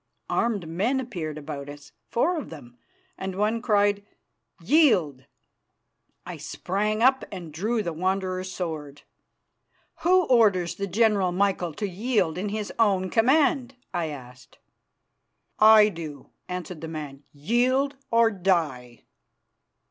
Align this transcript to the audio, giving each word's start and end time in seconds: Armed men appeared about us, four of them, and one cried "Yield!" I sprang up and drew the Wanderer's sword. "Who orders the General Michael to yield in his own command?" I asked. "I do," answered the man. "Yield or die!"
Armed 0.31 0.67
men 0.67 0.99
appeared 0.99 1.37
about 1.37 1.69
us, 1.69 1.91
four 2.09 2.35
of 2.35 2.49
them, 2.49 2.75
and 3.19 3.35
one 3.35 3.61
cried 3.61 4.03
"Yield!" 4.59 5.27
I 6.25 6.37
sprang 6.37 7.03
up 7.03 7.23
and 7.31 7.53
drew 7.53 7.83
the 7.83 7.93
Wanderer's 7.93 8.51
sword. 8.51 9.03
"Who 9.99 10.23
orders 10.23 10.73
the 10.73 10.87
General 10.87 11.31
Michael 11.31 11.75
to 11.75 11.87
yield 11.87 12.39
in 12.39 12.49
his 12.49 12.73
own 12.79 13.11
command?" 13.11 13.75
I 13.93 14.07
asked. 14.07 14.57
"I 15.59 15.89
do," 15.89 16.31
answered 16.49 16.81
the 16.81 16.87
man. 16.87 17.21
"Yield 17.31 17.95
or 18.09 18.31
die!" 18.31 19.03